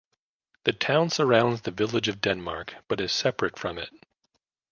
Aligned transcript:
The 0.63 0.73
town 0.73 1.11
surrounds 1.11 1.61
the 1.61 1.69
village 1.69 2.07
of 2.07 2.21
Denmark 2.21 2.73
but 2.87 2.99
is 2.99 3.11
separate 3.11 3.59
from 3.59 3.77
it. 3.77 3.91